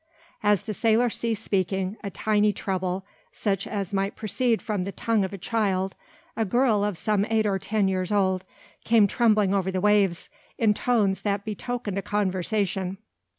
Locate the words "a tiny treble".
2.03-3.05